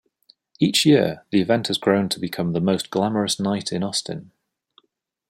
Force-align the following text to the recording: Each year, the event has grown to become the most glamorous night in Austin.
Each 0.59 0.83
year, 0.83 1.27
the 1.29 1.41
event 1.41 1.67
has 1.67 1.77
grown 1.77 2.09
to 2.09 2.19
become 2.19 2.53
the 2.53 2.59
most 2.59 2.89
glamorous 2.89 3.39
night 3.39 3.71
in 3.71 3.83
Austin. 3.83 4.31